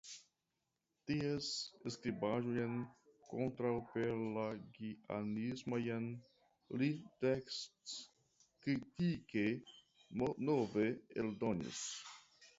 Ties 1.09 1.47
skribaĵojn 1.95 2.79
kontraŭpelagianismajn 3.25 6.07
li 6.83 6.89
tekstkritike 7.25 9.45
nove 10.49 10.89
eldonis. 11.25 11.85